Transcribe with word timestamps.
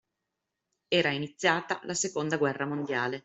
Era 0.89 1.11
iniziata 1.11 1.79
la 1.83 1.93
seconda 1.93 2.37
guerra 2.37 2.65
mondiale. 2.65 3.19